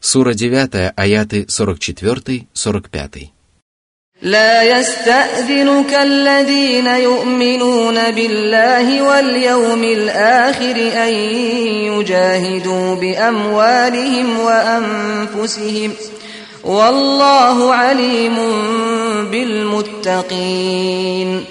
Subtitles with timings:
[0.00, 3.30] Сура 9, аяты 44-45.
[4.22, 10.76] لا يستأذنك الذين يؤمنون بالله واليوم الآخر
[11.06, 11.12] أن
[11.92, 15.92] يجاهدوا بأموالهم وأنفسهم
[16.64, 18.36] والله عليم
[19.30, 21.44] بالمتقين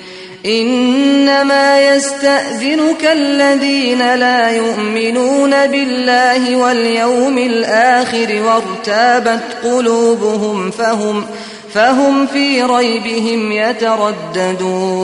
[0.46, 11.26] إنما يستأذنك الذين لا يؤمنون بالله واليوم الآخر وارتابت قلوبهم فهم
[11.74, 15.04] فهم في ريبهم يترددون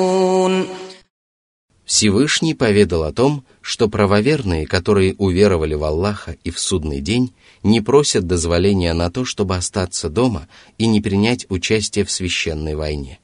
[1.85, 7.33] Всевышний поведал о том, что правоверные, которые уверовали в Аллаха и в судный день,
[7.63, 10.47] не просят дозволения на то, чтобы остаться дома
[10.77, 13.19] и не принять участие в священной войне.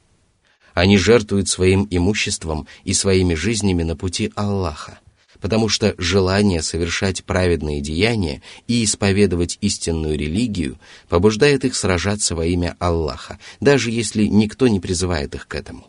[0.73, 4.99] они жертвуют своим имуществом и своими жизнями на пути Аллаха,
[5.39, 12.75] потому что желание совершать праведные деяния и исповедовать истинную религию побуждает их сражаться во имя
[12.79, 15.87] Аллаха, даже если никто не призывает их к этому.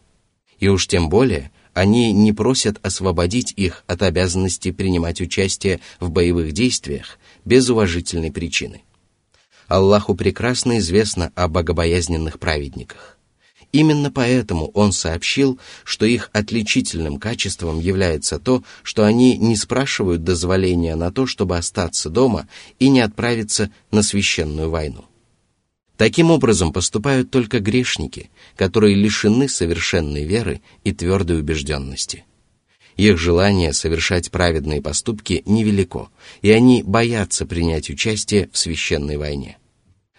[0.58, 6.52] И уж тем более они не просят освободить их от обязанности принимать участие в боевых
[6.52, 8.82] действиях без уважительной причины.
[9.68, 13.18] Аллаху прекрасно известно о богобоязненных праведниках.
[13.72, 20.94] Именно поэтому он сообщил, что их отличительным качеством является то, что они не спрашивают дозволения
[20.94, 25.06] на то, чтобы остаться дома и не отправиться на священную войну.
[25.96, 32.24] Таким образом поступают только грешники, которые лишены совершенной веры и твердой убежденности.
[32.96, 36.10] Их желание совершать праведные поступки невелико,
[36.42, 39.56] и они боятся принять участие в священной войне.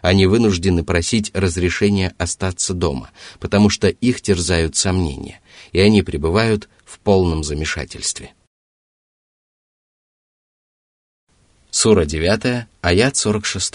[0.02, 5.40] Они вынуждены просить разрешения остаться дома, потому что их терзают сомнения,
[5.72, 8.32] и они пребывают в полном замешательстве.
[11.70, 13.74] Сура 9, аят 46.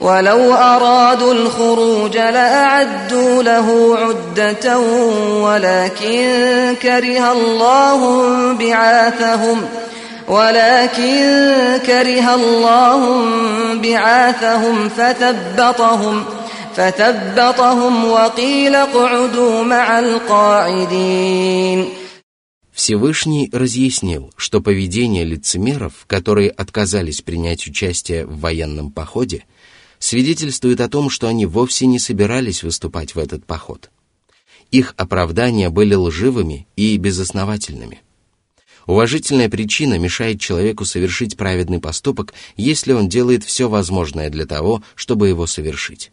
[0.00, 4.78] ولو أرادوا الخروج لأعدوا له عدة
[5.44, 9.83] ولكن كره الله بعاثهم ۖ
[10.28, 11.22] ولكن
[11.86, 13.00] كره الله
[13.74, 16.24] بعاثهم فثبطهم
[16.76, 21.88] فثبطهم وقيل اقعدوا مع القاعدين
[22.72, 29.44] Всевышний разъяснил, что поведение лицемеров, которые отказались принять участие в военном походе,
[29.98, 33.90] свидетельствует о том, что они вовсе не собирались выступать в этот поход.
[34.70, 38.00] Их оправдания были лживыми и безосновательными.
[38.85, 45.27] Уважительная причина мешает человеку совершить праведный поступок, если он делает все возможное для того, чтобы
[45.27, 46.11] его совершить.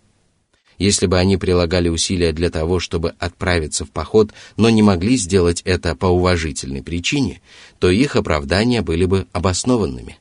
[0.79, 5.61] Если бы они прилагали усилия для того, чтобы отправиться в поход, но не могли сделать
[5.65, 7.43] это по уважительной причине,
[7.79, 10.19] то их оправдания были бы обоснованными.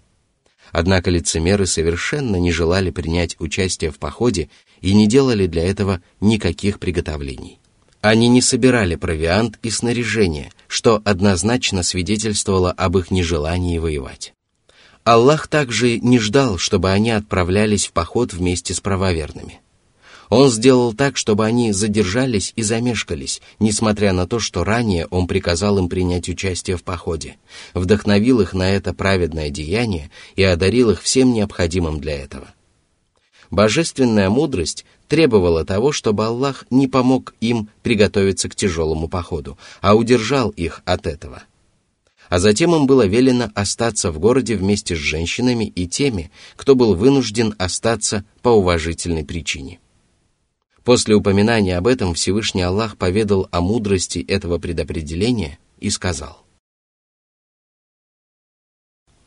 [0.74, 4.50] Однако лицемеры совершенно не желали принять участие в походе
[4.82, 7.60] и не делали для этого никаких приготовлений.
[8.02, 14.34] Они не собирали провиант и снаряжение, что однозначно свидетельствовало об их нежелании воевать.
[15.04, 19.60] Аллах также не ждал, чтобы они отправлялись в поход вместе с правоверными.
[20.30, 25.78] Он сделал так, чтобы они задержались и замешкались, несмотря на то, что ранее он приказал
[25.78, 27.36] им принять участие в походе,
[27.74, 32.48] вдохновил их на это праведное деяние и одарил их всем необходимым для этого.
[33.50, 40.52] Божественная мудрость требовала того, чтобы Аллах не помог им приготовиться к тяжелому походу, а удержал
[40.52, 41.44] их от этого.
[42.30, 46.96] А затем им было велено остаться в городе вместе с женщинами и теми, кто был
[46.96, 49.82] вынужден остаться по уважительной причине.
[50.86, 56.46] После упоминания об этом Всевышний Аллах поведал о мудрости этого предопределения и сказал.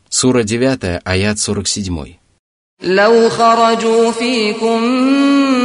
[0.08, 2.23] Сура 9, аят 47.
[2.83, 4.83] لو خرجوا فيكم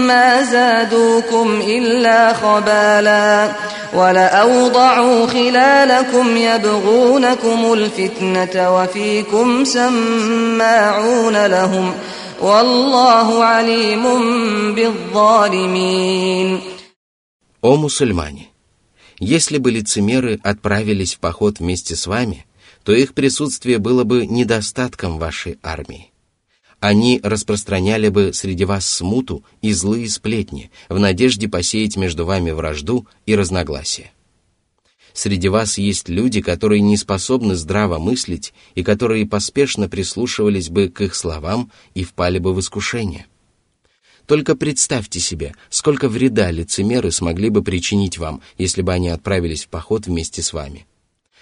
[0.07, 3.53] ما زادوكم إلا خبالا
[3.95, 11.93] ولأوضعوا خلالكم يبغونكم الفتنة وفيكم سماعون لهم
[12.41, 14.05] والله عليم
[14.75, 16.61] بالظالمين
[17.63, 18.51] О мусульмане!
[19.21, 22.45] Если бы лицемеры отправились в поход вместе с вами,
[22.83, 26.08] то их присутствие было бы недостатком вашей армии
[26.80, 33.08] они распространяли бы среди вас смуту и злые сплетни, в надежде посеять между вами вражду
[33.26, 34.12] и разногласия.
[35.14, 41.02] Среди вас есть люди, которые не способны здраво мыслить и которые поспешно прислушивались бы к
[41.02, 43.26] их словам и впали бы в искушение.
[44.26, 49.70] Только представьте себе, сколько вреда лицемеры смогли бы причинить вам, если бы они отправились в
[49.70, 50.86] поход вместе с вами.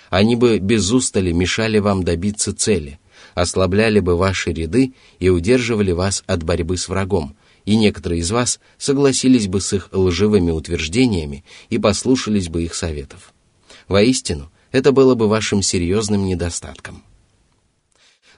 [0.09, 2.97] Они бы без устали мешали вам добиться цели–
[3.35, 7.35] ослабляли бы ваши ряды и удерживали вас от борьбы с врагом,
[7.65, 13.33] и некоторые из вас согласились бы с их лживыми утверждениями и послушались бы их советов.
[13.87, 17.03] Воистину, это было бы вашим серьезным недостатком.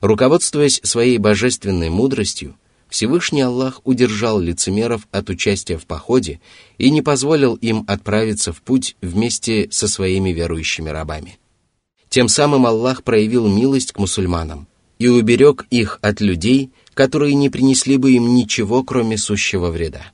[0.02, 2.56] Руководствуясь своей божественной мудростью,
[2.90, 6.40] Всевышний Аллах удержал лицемеров от участия в походе
[6.78, 11.38] и не позволил им отправиться в путь вместе со своими верующими рабами.
[12.10, 14.68] Тем самым Аллах проявил милость к мусульманам
[15.00, 20.12] и уберег их от людей, которые не принесли бы им ничего, кроме сущего вреда.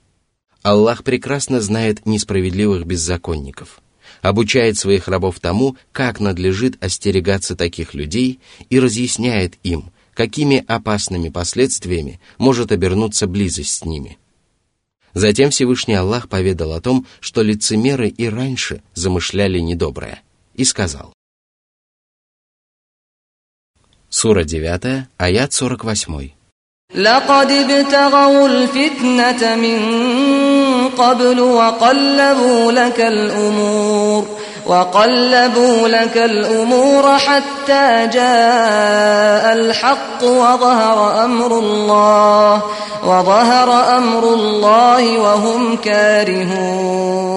[0.62, 3.82] Аллах прекрасно знает несправедливых беззаконников,
[4.22, 8.40] обучает своих рабов тому, как надлежит остерегаться таких людей
[8.70, 14.18] и разъясняет им, какими опасными последствиями может обернуться близость с ними.
[15.14, 20.22] Затем Всевышний Аллах поведал о том, что лицемеры и раньше замышляли недоброе,
[20.54, 21.15] и сказал.
[24.15, 26.41] Сура 9, аят 48.
[26.95, 29.79] لقد ابتغوا الفتنة من
[30.89, 34.27] قبل وقلبوا لك الأمور
[34.67, 42.63] وقلبوا لك الأمور حتى جاء الحق وظهر أمر الله
[43.05, 47.31] وظهر أمر الله وهم كارهون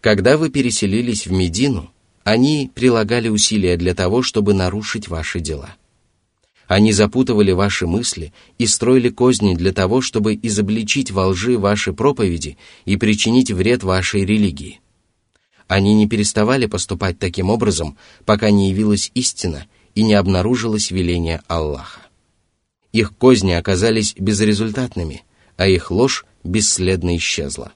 [0.00, 1.90] Когда вы переселились в Медину,
[2.23, 5.75] они прилагали усилия для того, чтобы нарушить ваши дела.
[6.67, 12.57] Они запутывали ваши мысли и строили козни для того, чтобы изобличить во лжи ваши проповеди
[12.85, 14.79] и причинить вред вашей религии.
[15.67, 19.65] Они не переставали поступать таким образом, пока не явилась истина
[19.95, 22.01] и не обнаружилось веление Аллаха.
[22.91, 25.23] Их козни оказались безрезультатными,
[25.57, 27.73] а их ложь бесследно исчезла.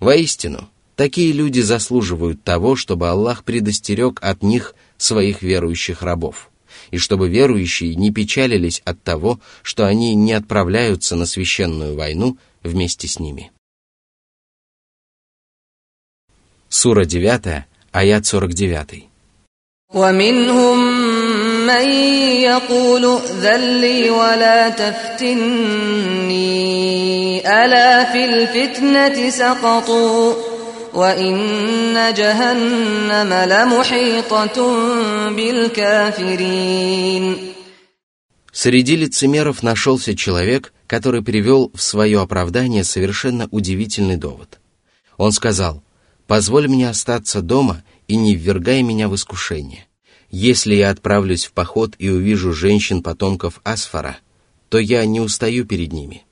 [0.00, 0.68] Воистину,
[0.99, 6.49] такие люди заслуживают того, чтобы Аллах предостерег от них своих верующих рабов,
[6.91, 13.07] и чтобы верующие не печалились от того, что они не отправляются на священную войну вместе
[13.07, 13.51] с ними.
[16.69, 19.09] Сура 9, аят 49.
[19.93, 20.77] ومنهم
[21.67, 21.89] من
[22.41, 26.35] يقول ائذن لي ولا تفتني
[27.65, 30.48] ألا في الفتنة سقطوا
[30.93, 34.57] وإن جهنم لمحيطة
[35.29, 37.37] بالكافرين
[38.51, 44.59] Среди лицемеров нашелся человек, который привел в свое оправдание совершенно удивительный довод.
[45.17, 45.91] Он сказал –
[46.27, 49.87] Позволь мне остаться дома и не ввергай меня в искушение.
[50.31, 54.17] Если я отправлюсь в поход и увижу женщин-потомков Асфара,
[54.69, 56.23] то я не устаю перед ними.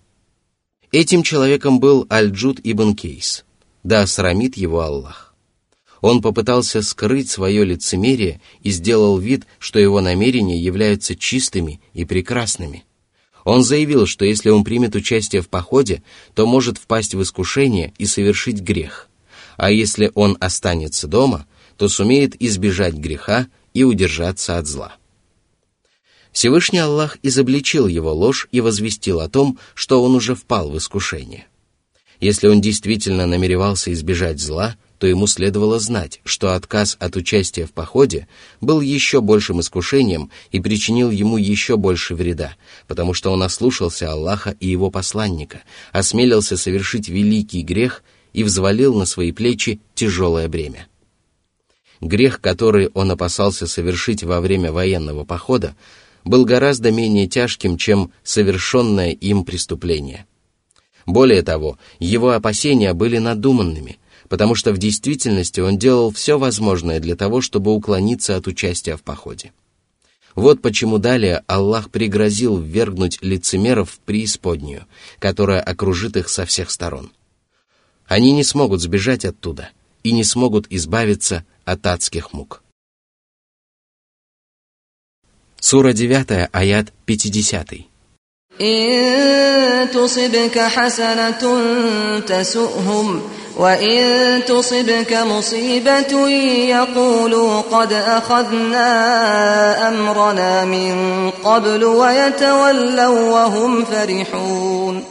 [0.92, 3.46] Этим человеком был Аль-Джуд ибн Кейс,–
[3.89, 5.35] да осрамит его Аллах.
[6.01, 12.85] Он попытался скрыть свое лицемерие и сделал вид, что его намерения являются чистыми и прекрасными.
[13.45, 16.03] Он заявил, что если он примет участие в походе,
[16.35, 19.09] то может впасть в искушение и совершить грех
[19.59, 21.47] а если он останется дома,
[21.77, 24.95] то сумеет избежать греха и удержаться от зла.
[26.33, 31.49] Всевышний Аллах изобличил его ложь и возвестил о том, что он уже впал в искушение.
[32.21, 37.73] Если он действительно намеревался избежать зла, то ему следовало знать, что отказ от участия в
[37.73, 38.27] походе
[38.61, 42.57] был еще большим искушением и причинил ему еще больше вреда,
[42.89, 48.03] потому что он ослушался Аллаха и его посланника, осмелился совершить великий грех
[48.33, 50.89] и взвалил на свои плечи тяжелое бремя.
[52.01, 55.77] Грех, который он опасался совершить во время военного похода,
[56.25, 60.27] был гораздо менее тяжким, чем совершенное им преступление.
[61.09, 63.99] Более того, его опасения были надуманными,
[64.29, 69.03] потому что в действительности он делал все возможное для того, чтобы уклониться от участия в
[69.03, 69.53] походе.
[70.35, 74.85] Вот почему далее Аллах пригрозил ввергнуть лицемеров в преисподнюю,
[75.19, 77.11] которая окружит их со всех сторон.
[78.07, 79.71] Они не смогут сбежать оттуда
[80.03, 82.63] и не смогут избавиться от адских мук.
[85.59, 87.88] Сура 9, аят 50.
[88.62, 91.42] إن تصبك حسنة
[92.20, 93.22] تسؤهم
[93.58, 96.30] وإن تصبك مصيبة
[96.70, 98.90] يقولوا قد أخذنا
[99.90, 105.04] أمرنا من قبل ويتولوا وهم فرحون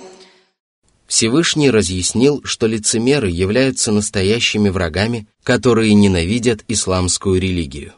[1.06, 7.92] Всевышний разъяснил, что лицемеры являются настоящими врагами, которые ненавидят исламскую религию.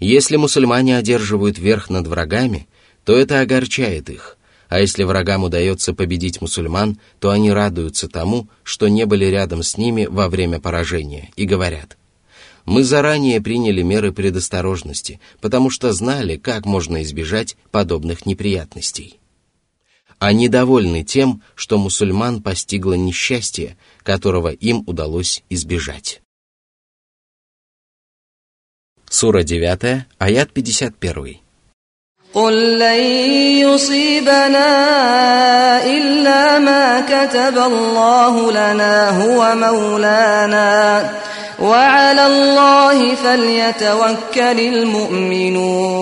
[0.00, 2.68] Если мусульмане одерживают верх над врагами,
[3.04, 4.33] то это огорчает их,
[4.69, 9.77] а если врагам удается победить мусульман, то они радуются тому, что не были рядом с
[9.77, 11.97] ними во время поражения, и говорят,
[12.65, 19.19] Мы заранее приняли меры предосторожности, потому что знали, как можно избежать подобных неприятностей.
[20.17, 26.21] Они довольны тем, что мусульман постигло несчастье, которого им удалось избежать.
[29.09, 31.44] Сура 9, аят 51.
[32.34, 33.00] قل لن
[33.58, 34.66] يصيبنا
[35.84, 41.10] إلا ما كتب الله لنا هو مولانا
[41.60, 46.00] وعلى الله فليتوكل المؤمنون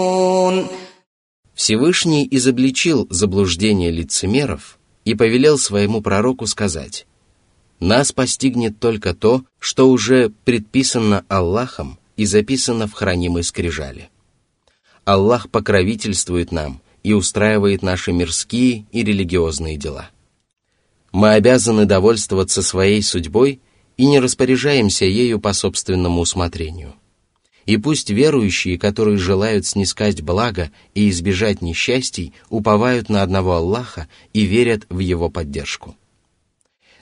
[1.54, 7.06] Всевышний изобличил заблуждение лицемеров и повелел своему пророку сказать,
[7.80, 14.10] «Нас постигнет только то, что уже предписано Аллахом и записано в хранимой скрижали.
[15.05, 20.09] Аллах покровительствует нам и устраивает наши мирские и религиозные дела.
[21.11, 23.59] Мы обязаны довольствоваться своей судьбой
[23.97, 26.95] и не распоряжаемся ею по собственному усмотрению.
[27.65, 34.41] И пусть верующие, которые желают снискать благо и избежать несчастий, уповают на одного Аллаха и
[34.41, 35.95] верят в Его поддержку.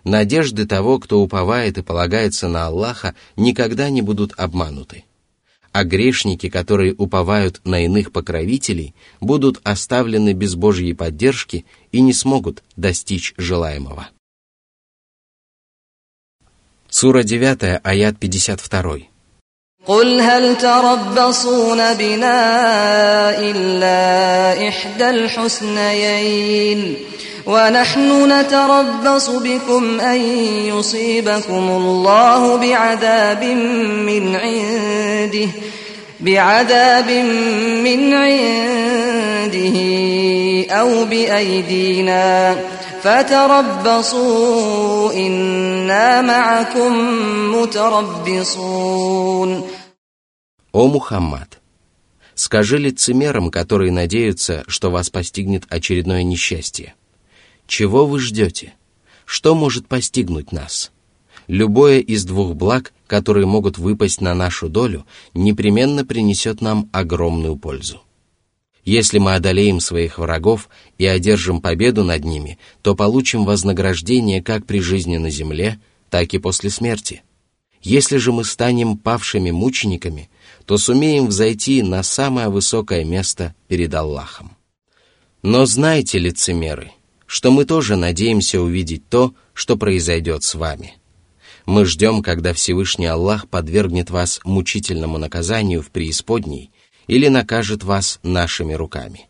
[0.03, 5.03] Надежды того, кто уповает и полагается на Аллаха, никогда не будут обмануты
[5.72, 12.62] А грешники, которые уповают на иных покровителей, будут оставлены без Божьей поддержки и не смогут
[12.76, 14.08] достичь желаемого.
[16.88, 19.08] Сура 9, аят 52.
[19.86, 26.96] قل هل تربصون بنا إلا إحدى الحسنيين
[27.46, 30.20] ونحن نتربص بكم أن
[30.66, 35.48] يصيبكم الله بعذاب من عنده
[36.20, 37.10] بعذاب
[37.84, 39.76] من عنده
[40.70, 42.56] أو بأيدينا
[43.02, 46.92] فتربصوا إنا معكم
[47.54, 49.62] متربصون
[50.72, 51.58] О Мухаммад!
[52.34, 56.94] Скажи лицемерам, которые надеются, что вас постигнет очередное несчастье.
[57.71, 58.73] чего вы ждете?
[59.23, 60.91] Что может постигнуть нас?
[61.47, 68.01] Любое из двух благ, которые могут выпасть на нашу долю, непременно принесет нам огромную пользу.
[68.83, 74.81] Если мы одолеем своих врагов и одержим победу над ними, то получим вознаграждение как при
[74.81, 77.23] жизни на земле, так и после смерти.
[77.81, 80.29] Если же мы станем павшими мучениками,
[80.65, 84.57] то сумеем взойти на самое высокое место перед Аллахом.
[85.41, 86.91] Но знайте, лицемеры,
[87.31, 90.95] что мы тоже надеемся увидеть то, что произойдет с вами.
[91.65, 96.71] Мы ждем, когда Всевышний Аллах подвергнет вас мучительному наказанию в преисподней–
[97.11, 99.27] или накажет вас нашими руками.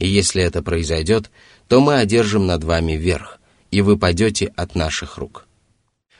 [0.00, 1.30] И если это произойдет,
[1.68, 3.38] то мы одержим над вами верх,
[3.70, 5.46] и вы падете от наших рук.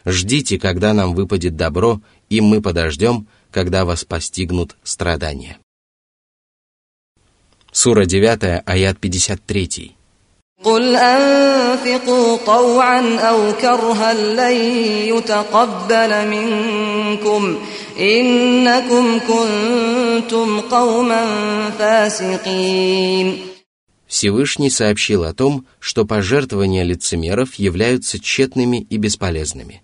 [0.05, 5.59] Ждите, когда нам выпадет добро, и мы подождем, когда вас постигнут страдания.
[7.73, 9.97] Сура 9, аят 53.
[10.64, 14.56] قل أنفقوا طوعا أو كرها لن
[15.16, 17.58] يتقبل منكم
[18.00, 21.26] إنكم كنتم قوما
[21.80, 23.38] فاسقين
[24.08, 29.84] Всевышний сообщил о том, что пожертвования лицемеров являются тщетными и бесполезными.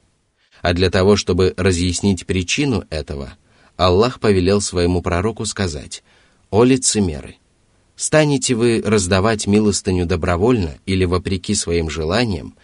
[0.63, 3.38] А для того, чтобы разъяснить причину этого,
[3.77, 6.03] Аллах повелел своему пророку сказать
[6.50, 7.35] «О лицемеры!
[8.00, 12.57] Станете вы раздавать милостыню добровольно или вопреки своим желаниям,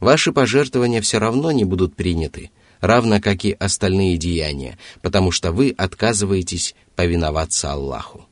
[0.00, 5.74] ваши пожертвования все равно не будут приняты, равно как и остальные деяния, потому что вы
[5.78, 8.26] отказываетесь повиноваться Аллаху.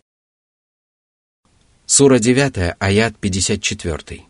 [1.87, 4.29] Сура 9, аят 54.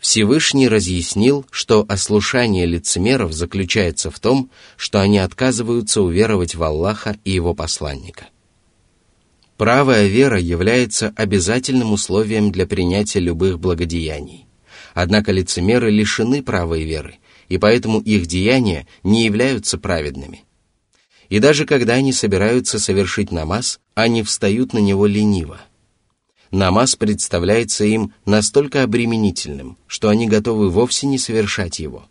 [0.00, 7.32] Всевышний разъяснил, что ослушание лицемеров заключается в том, что они отказываются уверовать в Аллаха и
[7.32, 8.28] Его посланника.
[9.58, 14.46] Правая вера является обязательным условием для принятия любых благодеяний.
[14.94, 17.16] Однако лицемеры лишены правой веры,
[17.50, 20.44] и поэтому их деяния не являются праведными.
[21.28, 25.60] И даже когда они собираются совершить намаз, они встают на него лениво–
[26.50, 32.06] намаз представляется им настолько обременительным, что они готовы вовсе не совершать его.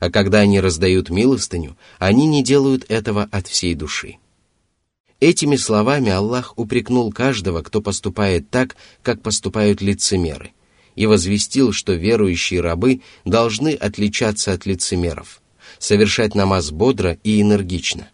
[0.00, 4.16] А когда они раздают милостыню, они не делают этого от всей души.
[5.20, 10.52] Этими словами Аллах упрекнул каждого, кто поступает так, как поступают лицемеры,
[10.94, 15.42] и возвестил, что верующие рабы должны отличаться от лицемеров,
[15.80, 18.08] совершать намаз бодро и энергично,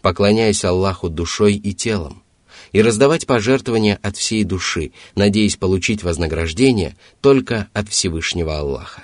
[0.00, 2.24] поклоняясь Аллаху душой и телом,
[2.71, 9.03] и раздавать пожертвования от всей души, надеясь получить вознаграждение только от Всевышнего Аллаха.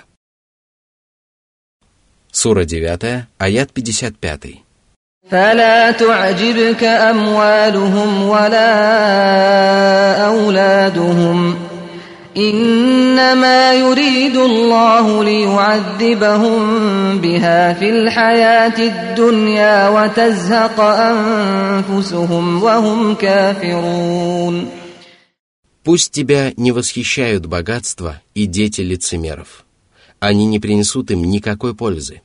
[2.32, 4.62] Сура 9, аят 55.
[5.30, 8.72] فلا تعجبك أموالهم ولا
[10.26, 11.58] أولادهم
[12.36, 16.60] إنما يريد الله ليعذبهم
[17.18, 24.68] بها في الحياة الدنيا وتزهق أنفسهم وهم كافرون
[25.82, 29.64] Пусть тебя не восхищают богатства и дети лицемеров.
[30.20, 32.20] Они не принесут им никакой пользы.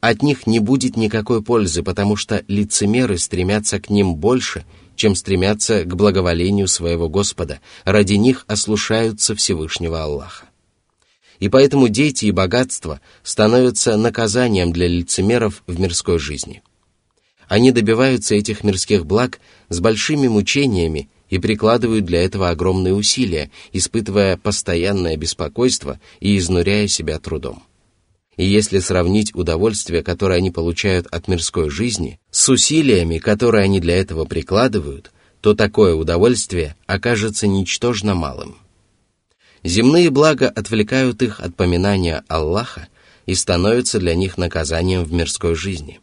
[0.00, 4.64] От них не будет никакой пользы, потому что лицемеры стремятся к ним больше,
[4.95, 10.45] чем стремятся к благоволению своего Господа, ради них ослушаются Всевышнего Аллаха.
[11.39, 16.63] И поэтому дети и богатство становятся наказанием для лицемеров в мирской жизни.
[17.47, 24.37] Они добиваются этих мирских благ с большими мучениями и прикладывают для этого огромные усилия, испытывая
[24.37, 27.63] постоянное беспокойство и изнуряя себя трудом.
[28.37, 33.97] И если сравнить удовольствие, которое они получают от мирской жизни, с усилиями, которые они для
[33.97, 35.11] этого прикладывают,
[35.41, 38.57] то такое удовольствие окажется ничтожно малым.
[39.63, 42.87] Земные блага отвлекают их от поминания Аллаха
[43.25, 46.01] и становятся для них наказанием в мирской жизни.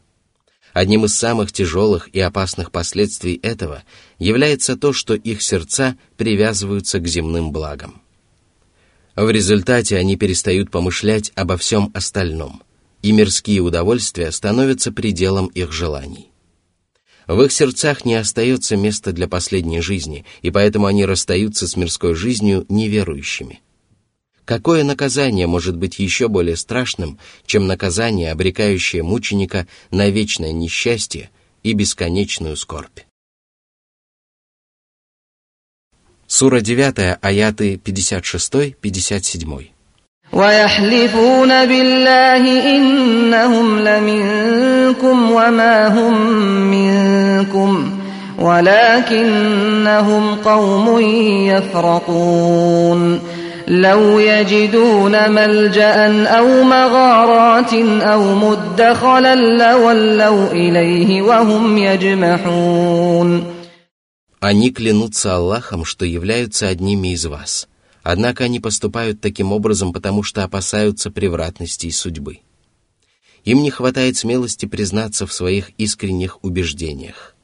[0.73, 3.83] Одним из самых тяжелых и опасных последствий этого
[4.19, 8.02] является то, что их сердца привязываются к земным благам.
[9.15, 12.63] В результате они перестают помышлять обо всем остальном,
[13.03, 16.31] и мирские удовольствия становятся пределом их желаний.
[17.27, 22.15] В их сердцах не остается места для последней жизни, и поэтому они расстаются с мирской
[22.15, 23.61] жизнью неверующими.
[24.45, 31.31] Какое наказание может быть еще более страшным, чем наказание, обрекающее мученика на вечное несчастье
[31.63, 33.01] и бесконечную скорбь?
[36.32, 39.72] Сура 9, аяты 56-57.
[40.34, 46.32] ويحلفون بالله إنهم لمنكم وما هم
[46.72, 47.92] منكم
[48.40, 51.00] ولكنهم قوم
[51.48, 53.20] يفرقون
[53.68, 63.58] لو يجدون ملجأ أو مغارات أو مدخلا لولوا إليه وهم يجمحون
[64.43, 67.69] Они клянутся Аллахом, что являются одними из вас.
[68.03, 72.41] Однако они поступают таким образом, потому что опасаются превратностей судьбы.
[73.45, 77.37] Им не хватает смелости признаться в своих искренних убеждениях.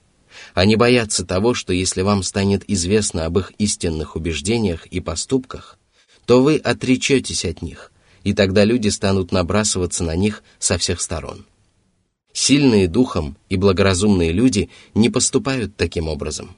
[0.54, 5.78] Они боятся того, что если вам станет известно об их истинных убеждениях и поступках,
[6.26, 7.92] то вы отречетесь от них,
[8.24, 11.46] и тогда люди станут набрасываться на них со всех сторон.
[12.32, 16.56] Сильные духом и благоразумные люди не поступают таким образом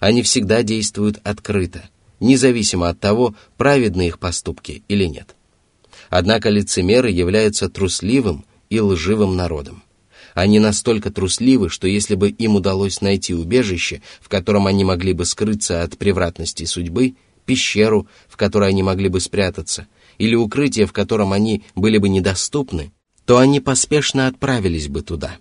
[0.00, 5.36] они всегда действуют открыто, независимо от того, праведны их поступки или нет.
[6.08, 9.84] Однако лицемеры являются трусливым и лживым народом.
[10.34, 15.24] Они настолько трусливы, что если бы им удалось найти убежище, в котором они могли бы
[15.24, 19.86] скрыться от превратности судьбы, пещеру, в которой они могли бы спрятаться,
[20.18, 22.92] или укрытие, в котором они были бы недоступны,
[23.26, 25.36] то они поспешно отправились бы туда.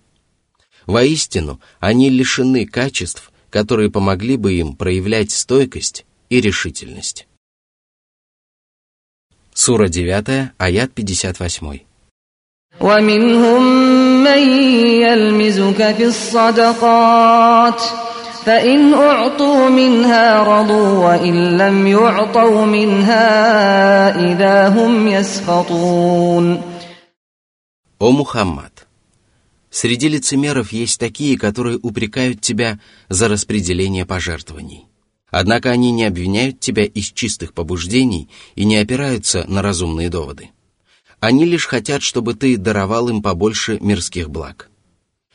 [0.86, 7.27] Воистину, они лишены качеств, которые помогли бы им проявлять стойкость и решительность.
[9.53, 11.81] Сура 9, аят 58.
[12.81, 13.62] ومنهم
[14.24, 14.38] من
[15.03, 17.81] يلمزك في الصدقات
[18.44, 23.27] فإن أعطوا منها رضوا وإن لم يعطوا منها
[24.33, 26.74] إذا هم يسخطون
[28.00, 28.78] О Мухаммад!
[29.69, 34.86] Среди лицемеров есть такие, которые упрекают тебя за распределение пожертвований.
[35.29, 40.49] Однако они не обвиняют тебя из чистых побуждений и не опираются на разумные доводы.
[41.19, 44.69] Они лишь хотят, чтобы ты даровал им побольше мирских благ.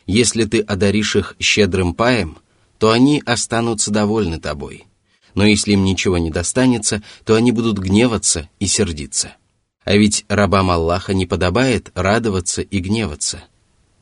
[0.06, 2.38] Если ты одаришь их щедрым паем,
[2.78, 4.86] то они останутся довольны тобой.
[5.34, 9.36] Но если им ничего не достанется, то они будут гневаться и сердиться.
[9.84, 13.44] А ведь рабам Аллаха не подобает радоваться и гневаться–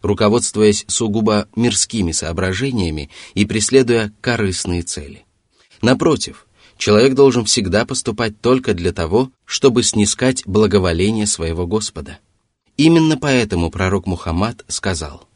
[0.03, 5.25] руководствуясь сугубо мирскими соображениями и преследуя корыстные цели.
[5.81, 12.19] Напротив, человек должен всегда поступать только для того, чтобы снискать благоволение своего Господа.
[12.77, 15.29] Именно поэтому пророк Мухаммад сказал,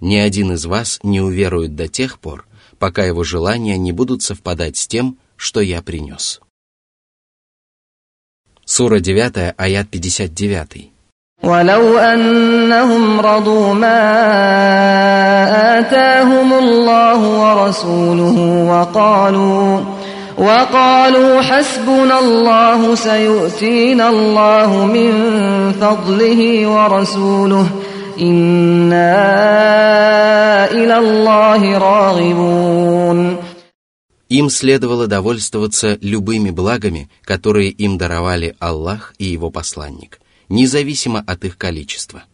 [0.00, 2.46] «Ни один из вас не уверует до тех пор,
[2.78, 6.40] пока его желания не будут совпадать с тем, что я принес.
[8.64, 10.90] Сура 9, аят 59.
[11.43, 13.99] ولو أنهم رضوا ما
[15.79, 18.37] آتاهم الله ورسوله
[18.71, 19.79] وقالوا
[20.37, 25.11] وقالوا حسبنا الله سيؤتينا الله من
[25.81, 27.67] فضله ورسوله
[28.19, 29.21] إنا
[30.71, 33.37] إلى الله راغبون
[34.29, 41.56] Им следовало довольствоваться любыми благами, которые им даровали Аллах и его посланник, независимо от их
[41.56, 42.24] количества.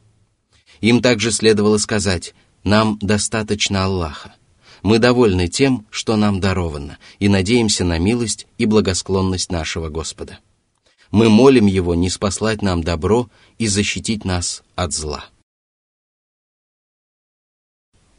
[0.80, 4.34] Им также следовало сказать «Нам достаточно Аллаха».
[4.82, 10.40] Мы довольны тем, что нам даровано, и надеемся на милость и благосклонность нашего Господа.
[11.10, 15.24] Мы молим Его не спаслать нам добро и защитить нас от зла.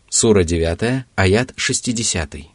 [0.10, 2.55] Сура 9, аят 60.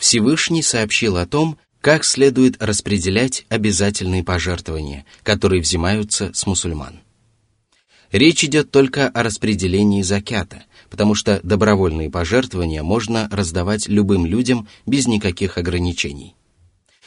[0.00, 7.00] Всевышний сообщил о том, как следует распределять обязательные пожертвования, которые взимаются с мусульман.
[8.10, 15.06] Речь идет только о распределении закята, потому что добровольные пожертвования можно раздавать любым людям без
[15.06, 16.34] никаких ограничений.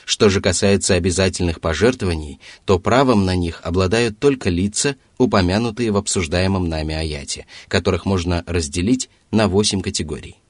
[0.06, 6.69] Что же касается обязательных пожертвований, то правом на них обладают только лица, упомянутые в обсуждаемом
[6.69, 10.42] нами аяте, которых можно разделить на восемь категорий.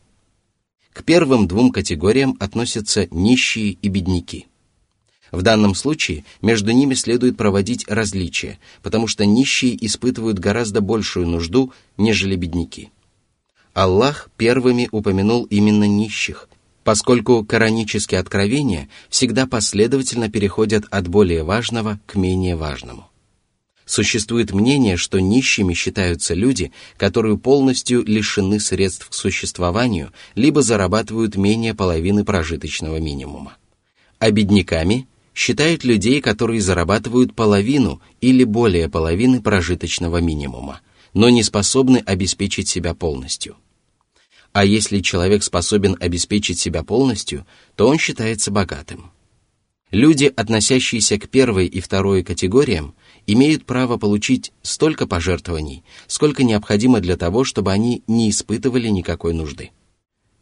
[0.93, 4.47] К первым двум категориям относятся нищие и бедняки–
[5.33, 11.73] в данном случае между ними следует проводить различия, потому что нищие испытывают гораздо большую нужду,
[11.97, 12.91] нежели бедняки.
[13.73, 16.47] Аллах первыми упомянул именно нищих,
[16.83, 23.09] поскольку коранические откровения всегда последовательно переходят от более важного к менее важному.
[23.93, 31.75] Существует мнение, что нищими считаются люди, которые полностью лишены средств к существованию, либо зарабатывают менее
[31.75, 33.55] половины прожиточного минимума.
[34.17, 40.81] А бедняками считают людей, которые зарабатывают половину или более половины прожиточного минимума,
[41.13, 43.57] но не способны обеспечить себя полностью.
[44.53, 49.11] А если человек способен обеспечить себя полностью, то он считается богатым.
[49.93, 52.95] Люди, относящиеся к первой и второй категориям,
[53.27, 59.71] имеют право получить столько пожертвований, сколько необходимо для того, чтобы они не испытывали никакой нужды.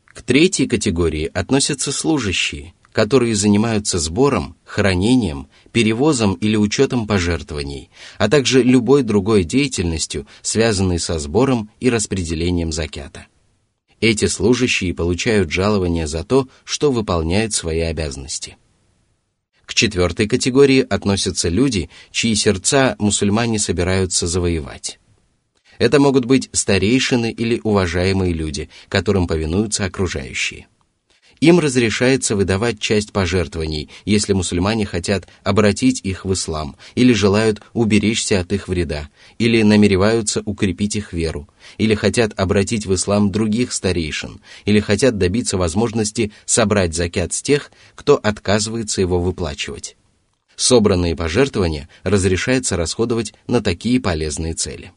[0.05, 8.63] К третьей категории относятся служащие– которые занимаются сбором, хранением, перевозом или учетом пожертвований, а также
[8.63, 13.27] любой другой деятельностью, связанной со сбором и распределением закята.
[13.99, 18.57] Эти служащие получают жалование за то, что выполняют свои обязанности.
[19.65, 25.00] К четвертой категории относятся люди, чьи сердца мусульмане собираются завоевать.
[25.78, 30.67] Это могут быть старейшины или уважаемые люди, которым повинуются окружающие.
[31.39, 38.39] Им разрешается выдавать часть пожертвований, если мусульмане хотят обратить их в ислам, или желают уберечься
[38.39, 39.10] от их вреда,
[39.41, 41.49] или намереваются укрепить их веру,
[41.80, 47.71] или хотят обратить в ислам других старейшин, или хотят добиться возможности собрать закят с тех,
[47.95, 49.97] кто отказывается его выплачивать.
[50.56, 54.91] Собранные пожертвования разрешается расходовать на такие полезные цели.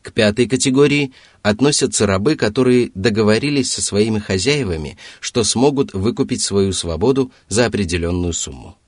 [0.00, 7.32] К пятой категории относятся рабы, которые договорились со своими хозяевами, что смогут выкупить свою свободу
[7.50, 8.78] за определенную сумму.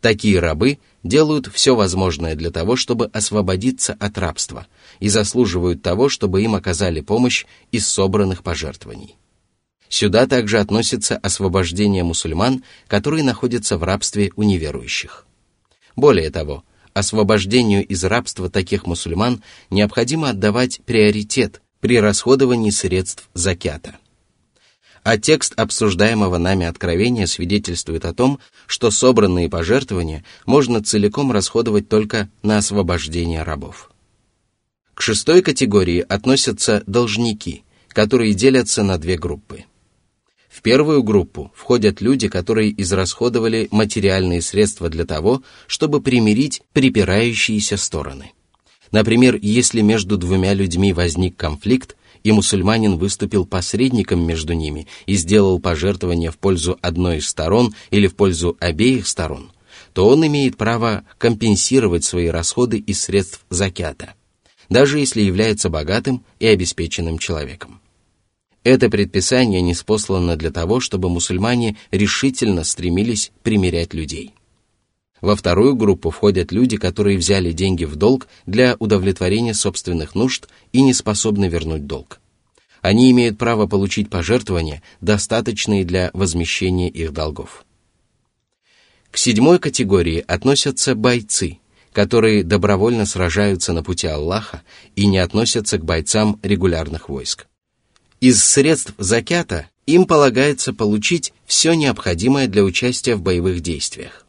[0.00, 4.66] Такие рабы делают все возможное для того, чтобы освободиться от рабства
[5.00, 9.16] и заслуживают того, чтобы им оказали помощь из собранных пожертвований.
[9.88, 15.26] Сюда также относится освобождение мусульман, которые находятся в рабстве у неверующих.
[15.96, 23.96] Более того, освобождению из рабства таких мусульман необходимо отдавать приоритет при расходовании средств закята.
[25.02, 32.28] А текст обсуждаемого нами откровения свидетельствует о том, что собранные пожертвования можно целиком расходовать только
[32.42, 33.90] на освобождение рабов.
[34.94, 39.64] К шестой категории относятся должники, которые делятся на две группы–
[40.58, 48.32] в первую группу входят люди, которые израсходовали материальные средства для того, чтобы примирить припирающиеся стороны.
[48.90, 55.60] Например, если между двумя людьми возник конфликт, и мусульманин выступил посредником между ними и сделал
[55.60, 59.52] пожертвование в пользу одной из сторон или в пользу обеих сторон,
[59.92, 64.14] то он имеет право компенсировать свои расходы из средств закята,
[64.68, 67.80] даже если является богатым и обеспеченным человеком.
[68.64, 74.34] Это предписание не спослано для того, чтобы мусульмане решительно стремились примирять людей.
[75.20, 80.80] Во вторую группу входят люди, которые взяли деньги в долг для удовлетворения собственных нужд и
[80.82, 82.20] не способны вернуть долг.
[82.80, 87.64] Они имеют право получить пожертвования, достаточные для возмещения их долгов.
[89.10, 91.58] К седьмой категории относятся бойцы,
[91.92, 94.62] которые добровольно сражаются на пути Аллаха
[94.94, 97.46] и не относятся к бойцам регулярных войск.
[98.20, 104.27] Из средств закята им полагается получить все необходимое для участия в боевых действиях.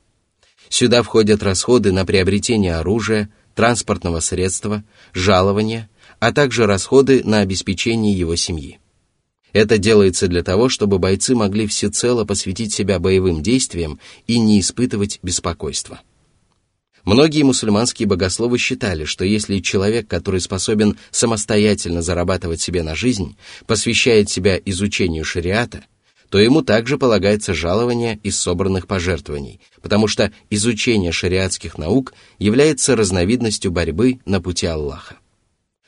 [0.69, 8.35] Сюда входят расходы на приобретение оружия, транспортного средства, жалования, а также расходы на обеспечение его
[8.35, 8.79] семьи.
[9.51, 15.19] Это делается для того, чтобы бойцы могли всецело посвятить себя боевым действиям и не испытывать
[15.23, 16.01] беспокойства.
[17.03, 24.29] Многие мусульманские богословы считали, что если человек, который способен самостоятельно зарабатывать себе на жизнь, посвящает
[24.29, 25.83] себя изучению шариата–
[26.29, 33.71] то ему также полагается жалование из собранных пожертвований, потому что изучение шариатских наук является разновидностью
[33.71, 35.17] борьбы на пути Аллаха.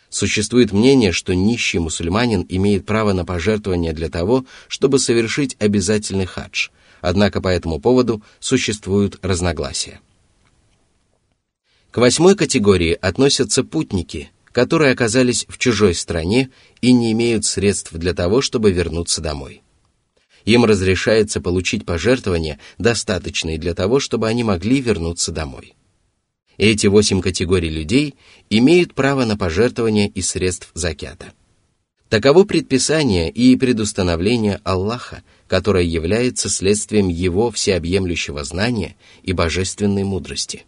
[0.09, 6.69] Существует мнение, что нищий мусульманин имеет право на пожертвование для того, чтобы совершить обязательный хадж,
[6.99, 10.01] однако по этому поводу существуют разногласия.
[11.91, 16.49] К восьмой категории относятся путники, которые оказались в чужой стране
[16.81, 19.61] и не имеют средств для того, чтобы вернуться домой.
[20.45, 25.75] Им разрешается получить пожертвования, достаточные для того, чтобы они могли вернуться домой.
[26.57, 28.15] Эти восемь категорий людей
[28.49, 31.33] имеют право на пожертвования из средств закята.
[32.09, 40.65] Таково предписание и предустановление Аллаха, которое является следствием Его всеобъемлющего знания и божественной мудрости.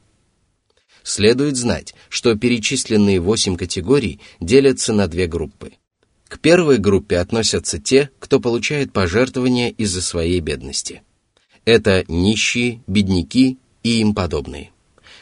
[1.03, 5.73] Следует знать, что перечисленные восемь категорий делятся на две группы–
[6.33, 11.03] к первой группе относятся те, кто получает пожертвования из-за своей бедности.
[11.63, 14.71] Это нищие, бедняки и им подобные.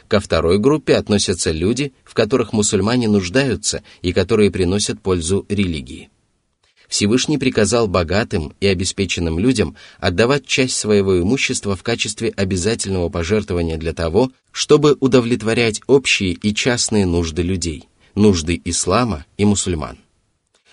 [0.07, 6.09] Ко второй группе относятся люди, в которых мусульмане нуждаются и которые приносят пользу религии.
[6.87, 13.91] Всевышний приказал богатым и обеспеченным людям отдавать часть своего имущества в качестве обязательного пожертвования для
[13.91, 19.97] того, чтобы удовлетворять общие и частные нужды людей, нужды ислама и мусульман.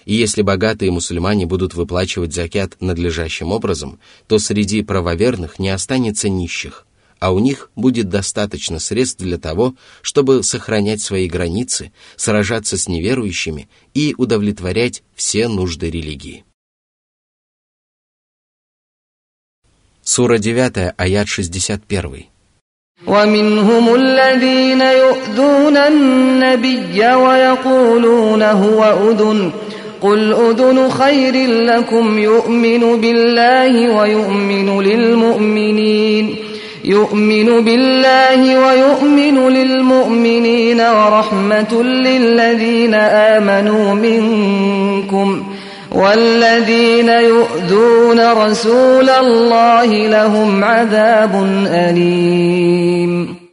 [0.07, 6.85] И если богатые мусульмане будут выплачивать закят надлежащим образом, то среди правоверных не останется нищих,
[7.19, 13.69] а у них будет достаточно средств для того, чтобы сохранять свои границы, сражаться с неверующими
[13.93, 16.43] и удовлетворять все нужды религии.
[20.03, 22.25] Сура 9, аят 61.
[23.07, 29.51] ومنهم الذين يؤذون النبي ويقولون هو أذن
[30.03, 36.35] قل أذن خير لكم يؤمن بالله ويؤمن للمؤمنين
[36.83, 45.43] يؤمن بالله ويؤمن للمؤمنين ورحمة للذين آمنوا منكم
[45.91, 51.33] والذين يؤذون رسول الله لهم عذاب
[51.67, 53.43] أليم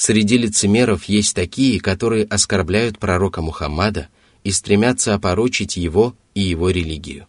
[0.00, 7.27] Среди лицемеров есть такие, которые оскорбляют пророка Мухаммада – и стремятся опорочить его и его религию.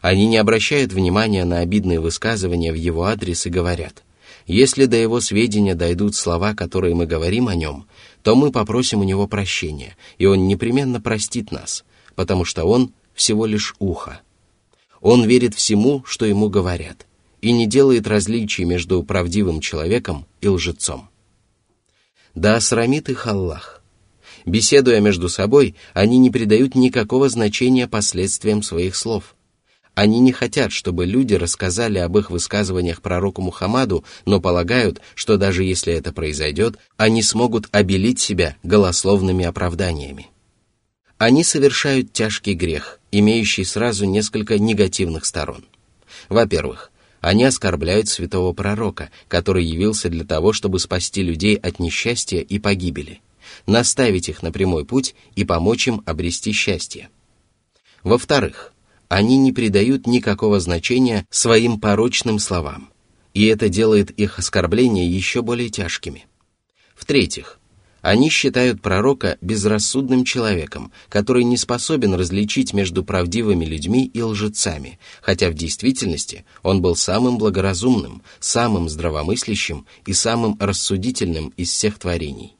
[0.00, 4.02] Они не обращают внимания на обидные высказывания в его адрес и говорят,
[4.46, 7.86] если до его сведения дойдут слова, которые мы говорим о нем,
[8.22, 11.84] то мы попросим у него прощения, и он непременно простит нас,
[12.16, 14.20] потому что он всего лишь ухо.
[15.00, 17.06] Он верит всему, что ему говорят,
[17.40, 21.08] и не делает различий между правдивым человеком и лжецом.
[22.34, 23.81] Да осрамит их Аллах.
[24.44, 29.36] Беседуя между собой, они не придают никакого значения последствиям своих слов.
[29.94, 35.64] Они не хотят, чтобы люди рассказали об их высказываниях пророку Мухаммаду, но полагают, что даже
[35.64, 40.28] если это произойдет, они смогут обелить себя голословными оправданиями.
[41.18, 45.64] Они совершают тяжкий грех, имеющий сразу несколько негативных сторон.
[46.28, 52.58] Во-первых, они оскорбляют святого пророка, который явился для того, чтобы спасти людей от несчастья и
[52.58, 53.20] погибели–
[53.66, 57.08] наставить их на прямой путь и помочь им обрести счастье.
[58.02, 58.72] Во-вторых,
[59.08, 62.90] они не придают никакого значения своим порочным словам,
[63.34, 66.26] и это делает их оскорбления еще более тяжкими.
[66.94, 67.58] В-третьих,
[68.02, 75.48] Они считают пророка безрассудным человеком, который не способен различить между правдивыми людьми и лжецами, хотя
[75.48, 82.56] в действительности он был самым благоразумным, самым здравомыслящим и самым рассудительным из всех творений.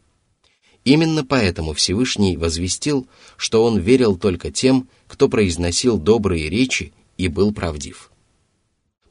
[0.85, 7.53] Именно поэтому Всевышний возвестил, что он верил только тем, кто произносил добрые речи и был
[7.53, 8.13] правдив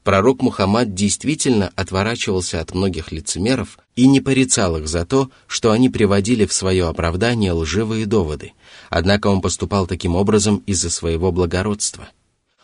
[0.02, 5.88] пророк Мухаммад действительно отворачивался от многих лицемеров и не порицал их за то, что они
[5.88, 8.52] приводили в свое оправдание лживые доводы,
[8.90, 12.08] однако он поступал таким образом из-за своего благородства.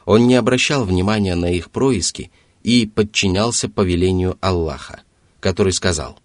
[0.05, 2.31] Он не обращал внимания на их происки
[2.63, 5.03] и подчинялся повелению Аллаха,
[5.41, 6.19] который сказал,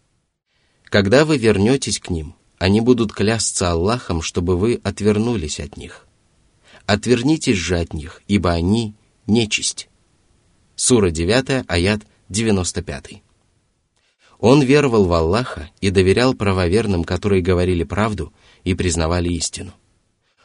[0.86, 6.08] «Когда вы вернетесь к ним, они будут клясться Аллахом, чтобы вы отвернулись от них.
[6.86, 8.96] Отвернитесь же от них, ибо они–
[9.28, 9.90] нечисть».
[10.78, 13.22] Сура 9, аят 95.
[14.40, 18.32] Он веровал в Аллаха и доверял правоверным, которые говорили правду
[18.64, 19.74] и признавали истину.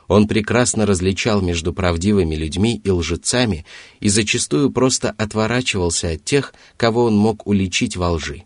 [0.08, 3.64] Он прекрасно различал между правдивыми людьми и лжецами
[4.00, 8.42] и зачастую просто отворачивался от тех, кого он мог уличить во лжи.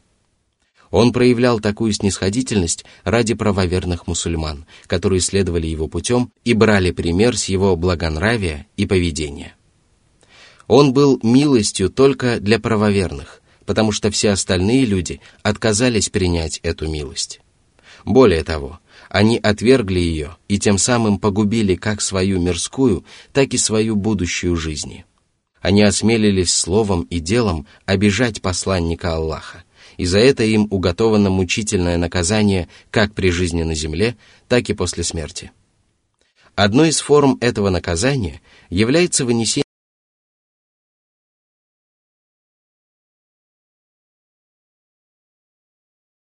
[0.93, 7.47] Он проявлял такую снисходительность ради правоверных мусульман, которые следовали его путем и брали пример с
[7.47, 9.57] его благонравия и поведения.
[10.69, 17.41] Он был милостью только для правоверных, потому что все остальные люди отказались принять эту милость.
[18.05, 18.79] Более того,
[19.09, 23.03] они отвергли ее и тем самым погубили как свою мирскую,
[23.33, 25.05] так и свою будущую жизнь.
[25.63, 29.65] Они осмелились словом и делом обижать посланника Аллаха,
[29.97, 34.17] и за это им уготовано мучительное наказание как при жизни на земле,
[34.49, 35.51] так и после смерти.
[36.55, 39.62] Одной из форм этого наказания является вынесение